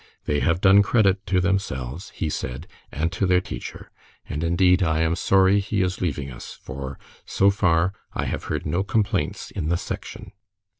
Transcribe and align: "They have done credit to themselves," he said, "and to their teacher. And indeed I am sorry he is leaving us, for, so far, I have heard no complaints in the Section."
"They 0.25 0.39
have 0.39 0.61
done 0.61 0.81
credit 0.81 1.27
to 1.27 1.39
themselves," 1.39 2.09
he 2.15 2.27
said, 2.27 2.65
"and 2.91 3.11
to 3.11 3.27
their 3.27 3.39
teacher. 3.39 3.91
And 4.27 4.43
indeed 4.43 4.81
I 4.81 5.01
am 5.01 5.15
sorry 5.15 5.59
he 5.59 5.83
is 5.83 6.01
leaving 6.01 6.31
us, 6.31 6.53
for, 6.59 6.97
so 7.23 7.51
far, 7.51 7.93
I 8.11 8.25
have 8.25 8.45
heard 8.45 8.65
no 8.65 8.81
complaints 8.81 9.51
in 9.51 9.69
the 9.69 9.77
Section." 9.77 10.31